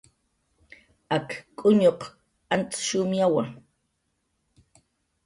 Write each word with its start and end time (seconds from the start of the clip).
Ak 1.15 1.29
k'uñuq 1.57 2.01
antz 2.53 2.73
shumyawa 2.87 3.43